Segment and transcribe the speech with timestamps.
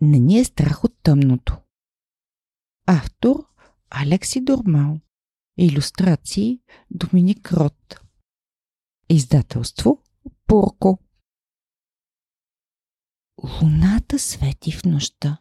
[0.00, 1.56] Не ни е страх от тъмното.
[2.86, 3.46] Автор
[3.90, 5.00] Алекси Дормал.
[5.58, 6.60] Илюстрации
[6.90, 8.00] Доминик Рот.
[9.08, 10.02] Издателство
[10.46, 10.98] Порко.
[13.44, 15.38] Луната свети в нощта.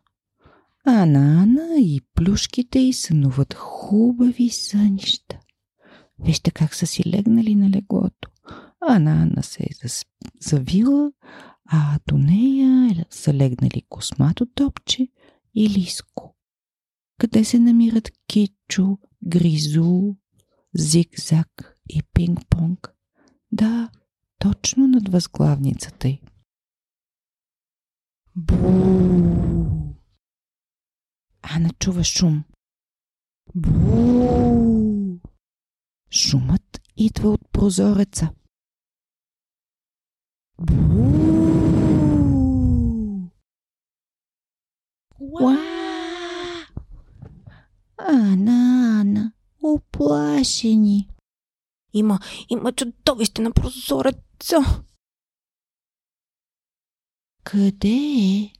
[0.85, 5.39] Ана Ана и плюшките й сънуват хубави сънища.
[6.19, 8.29] Вижте как са си легнали на леглото.
[8.81, 9.87] Ана Ана се е
[10.41, 11.11] завила,
[11.65, 15.07] а до нея са легнали космато топче
[15.53, 16.35] и лиско.
[17.19, 18.97] Къде се намират Кичо,
[19.27, 20.15] Гризу,
[20.73, 22.93] Зигзаг и Пинг-понг?
[23.51, 23.89] Да,
[24.39, 26.21] точно над възглавницата й.
[28.35, 28.55] Бу!
[31.41, 32.43] Ана чува шум.
[33.55, 35.19] Бу!
[36.11, 38.29] Шумът идва от прозореца.
[40.59, 41.24] Бу!
[45.31, 45.57] Уа!
[47.97, 49.31] Ана, Ана,
[49.63, 51.09] оплашени.
[51.93, 54.57] Има, има чудовище на прозореца.
[57.43, 58.51] Къде е?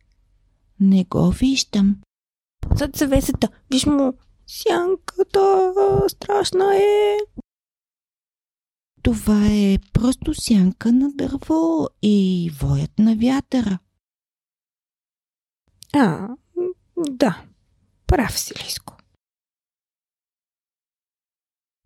[0.79, 2.01] Не го виждам.
[2.75, 4.13] Зад завесата, виж му,
[4.47, 5.73] сянката,
[6.07, 7.17] страшна е.
[9.03, 13.79] Това е просто сянка на дърво и воят на вятъра.
[15.93, 16.29] А,
[16.97, 17.41] да,
[18.07, 18.97] прав си, Лиско.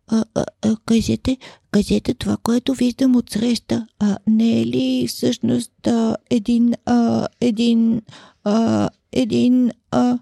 [0.06, 1.38] А, а, а, кажете,
[1.70, 3.86] кажете това, което виждам от среща.
[3.98, 8.02] А, не е ли всъщност а, един, а, един,
[8.44, 10.18] а, един, а,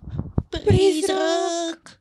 [0.51, 2.01] Призрак!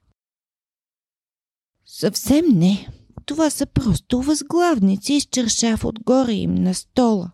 [1.86, 2.88] Съвсем не.
[3.26, 7.32] Това са просто възглавници с чершав отгоре им на стола.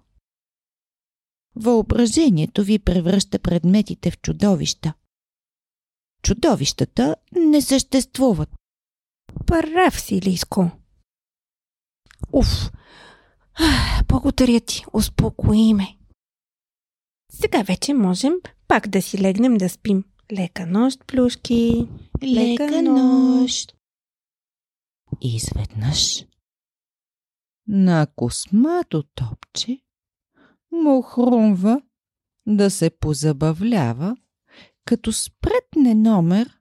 [1.56, 4.94] Въображението ви превръща предметите в чудовища.
[6.24, 8.50] Чудовищата не съществуват.
[9.46, 10.72] Прав си, Лиско.
[12.32, 12.72] Уф,
[13.60, 15.98] Ах, благодаря ти, успокои ме.
[17.32, 18.34] Сега вече можем
[18.68, 20.04] пак да си легнем да спим.
[20.32, 21.88] Лека нощ, плюшки.
[22.24, 23.76] Лека нощ.
[25.22, 26.26] Изведнъж
[27.68, 29.80] на космато топче
[30.72, 31.82] му хрумва
[32.48, 34.18] да се позабавлява,
[34.86, 36.60] като спретне номер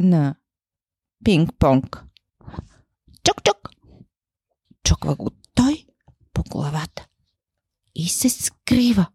[0.00, 0.36] на
[1.24, 2.04] пинг-понг.
[3.24, 3.70] Чок-чок!
[4.84, 5.86] Чоква го той
[6.32, 7.08] по главата
[7.94, 9.06] и се скрива.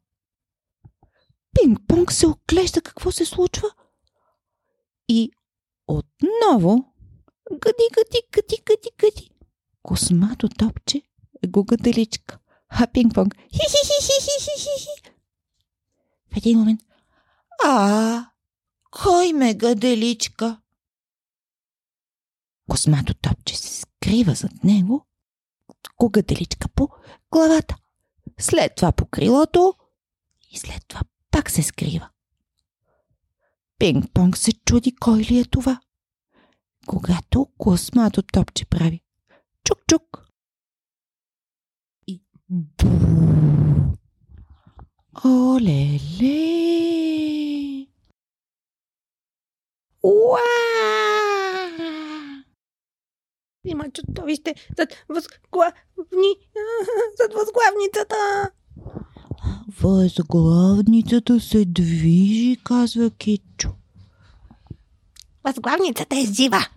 [1.54, 3.70] Пинг-понг се оклеща какво се случва
[5.08, 5.32] и
[5.88, 6.94] отново
[7.52, 9.30] гъди, гъди, гъди, гъди, гъди.
[9.84, 11.02] Космато топче
[11.48, 12.40] го гаделичка.
[12.70, 15.12] А пинг-понг хи-хи-хи-хи-хи-хи.
[16.34, 16.82] В един момент
[17.64, 18.30] а,
[18.92, 20.62] кой ме гаделичка?
[22.70, 25.06] Космато топче се скрива зад него,
[26.00, 26.90] го гаделичка по
[27.32, 27.76] главата.
[28.40, 29.74] След това по крилото
[30.52, 31.02] и след това
[31.32, 32.10] пак се скрива.
[33.80, 35.82] Пинг-понг се чуди кой ли е това.
[36.88, 39.02] Когато космато топче прави
[39.64, 40.26] чук-чук
[42.08, 42.90] и бу.
[45.26, 46.50] Оле-ле!
[50.04, 50.40] Уа!
[53.66, 56.32] Има чудовище зад възглавни...
[57.18, 58.52] зад възглавницата.
[59.82, 63.70] Възглавницата се движи, казва Кичо.
[65.44, 66.68] Възглавницата е жива.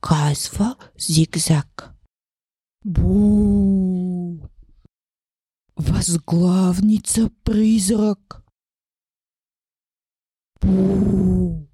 [0.00, 1.90] Казва зигзаг.
[2.84, 4.36] Бу!
[5.76, 8.42] Възглавница призрак.
[10.60, 11.71] Бу!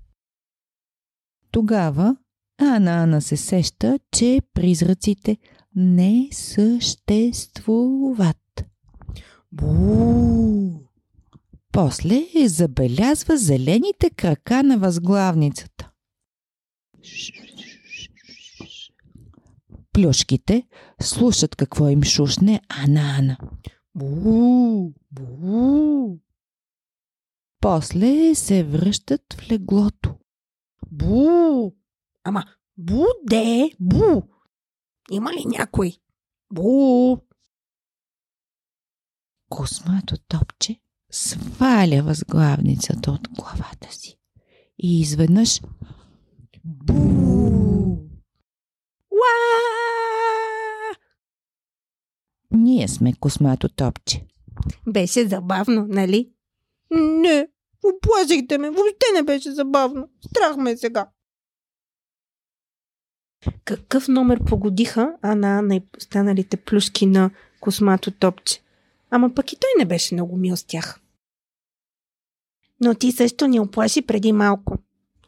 [1.51, 2.17] Тогава
[2.61, 5.37] Ана Ана се сеща, че призраците
[5.77, 8.65] не съществуват.
[9.53, 10.81] Бу!
[11.73, 15.91] После забелязва зелените крака на възглавницата.
[19.93, 20.63] Плюшките
[21.01, 23.39] слушат какво им шушне Ана Ана.
[23.95, 24.93] Бу!
[25.13, 26.17] Бу!
[27.61, 30.15] После се връщат в леглото.
[30.99, 31.73] Бу!
[32.25, 32.45] Ама,
[32.77, 34.23] буде, бу!
[35.11, 35.97] Има ли някой?
[36.53, 37.17] Бу!
[39.49, 40.81] Космато топче
[41.11, 44.19] сваля възглавницата от главата си.
[44.79, 45.61] И изведнъж
[46.65, 46.95] бу!
[49.11, 49.39] Уа!
[52.51, 54.27] Ние сме космато топче.
[54.87, 56.33] Беше забавно, нали?
[56.91, 57.49] Не,
[57.95, 58.71] Изплашихте ме.
[58.71, 60.09] Въобще не беше забавно.
[60.31, 61.09] Страх ме сега.
[63.65, 67.31] Какъв номер погодиха Ана Ана и останалите плюшки на
[67.61, 68.63] космато топче?
[69.11, 71.01] Ама пък и той не беше много мил с тях.
[72.81, 74.79] Но ти също ни оплаши преди малко.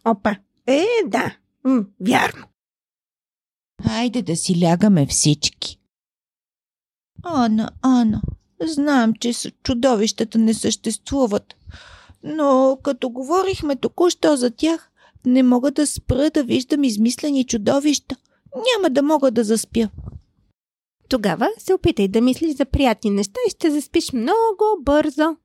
[0.04, 0.36] Опа.
[0.66, 1.36] Е, да.
[1.64, 2.46] М, вярно.
[3.88, 5.78] Хайде да си лягаме всички.
[7.22, 8.22] Ана, Ана,
[8.62, 9.32] знам, че
[9.62, 11.56] чудовищата не съществуват,
[12.22, 14.90] но като говорихме току-що за тях,
[15.26, 18.16] не мога да спра да виждам измислени чудовища.
[18.54, 19.88] Няма да мога да заспя.
[21.08, 25.36] Тогава се опитай да мислиш за приятни неща и ще заспиш много бързо.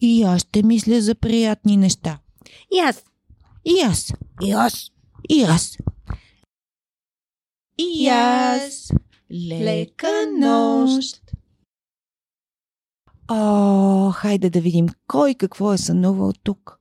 [0.00, 2.18] И аз ще мисля за приятни неща.
[2.72, 3.04] И аз.
[3.64, 4.12] И аз.
[4.42, 4.90] И аз.
[5.28, 5.78] И аз.
[7.78, 8.92] И аз.
[9.50, 11.27] Лека нощ.
[13.30, 16.78] О, хайде да видим кой какво е сънувал тук.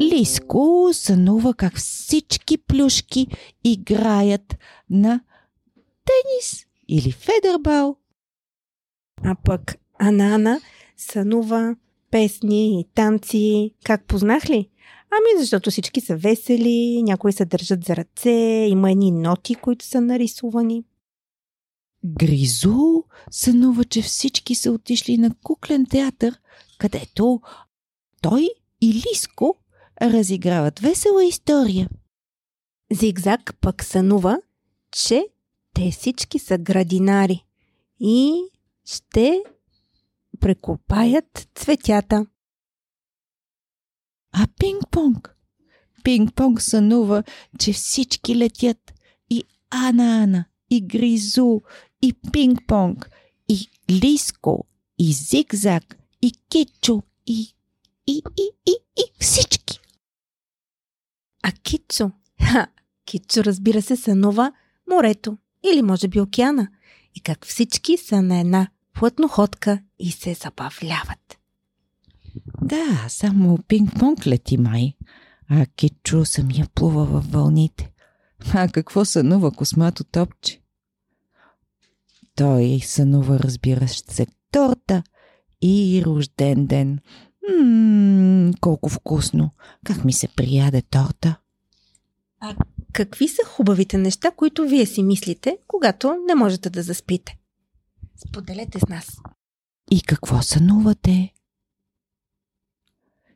[0.00, 3.26] Лиско сънува как всички плюшки
[3.64, 4.56] играят
[4.90, 5.20] на
[6.04, 7.96] тенис или федербал.
[9.24, 10.60] А пък Анана
[10.96, 11.76] сънува
[12.10, 13.74] песни и танци.
[13.84, 14.68] Как познах ли?
[15.10, 20.00] Ами защото всички са весели, някои се държат за ръце, има едни ноти, които са
[20.00, 20.84] нарисувани.
[22.04, 26.40] Гризу сънува, че всички са отишли на куклен театър,
[26.78, 27.40] където
[28.22, 28.48] той
[28.80, 29.56] и Лиско
[30.02, 31.88] разиграват весела история.
[32.92, 34.38] Зигзаг пък сънува,
[34.92, 35.28] че
[35.74, 37.44] те всички са градинари
[38.00, 38.42] и
[38.84, 39.42] ще
[40.40, 42.26] прекопаят цветята.
[44.32, 45.34] А пинг-понг?
[46.04, 47.22] Пинг-понг сънува,
[47.58, 48.94] че всички летят
[49.30, 51.60] и Ана-Ана, и Гризу,
[52.02, 53.10] и Пинг-понг,
[53.48, 54.64] и Лиско,
[54.98, 57.54] и Зигзаг, и Кичо, и,
[58.06, 59.80] и, и, и, и всички.
[61.42, 62.10] А Кичо?
[62.42, 62.66] Ха,
[63.04, 64.52] Кичо разбира се сънува
[64.90, 65.38] морето
[65.72, 66.68] или може би океана
[67.14, 71.38] и как всички са на една плътноходка и се забавляват.
[72.62, 74.92] Да, само пинг-понг лети май,
[75.50, 77.93] а Кичо самия плува във вълните.
[78.52, 80.60] А какво сънува космато топче?
[82.36, 85.02] Той сънува, разбира се, торта
[85.62, 86.98] и рожден ден.
[87.50, 89.50] Ммм, колко вкусно!
[89.84, 91.36] Как ми се прияде торта!
[92.40, 92.56] А
[92.92, 97.38] какви са хубавите неща, които вие си мислите, когато не можете да заспите?
[98.28, 99.06] Споделете с нас.
[99.90, 101.34] И какво сънувате?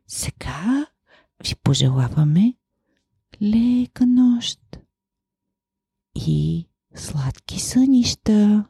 [0.07, 0.87] Сега
[1.49, 2.55] ви пожелаваме
[3.43, 4.61] лека нощ
[6.27, 8.65] и сладки сънища.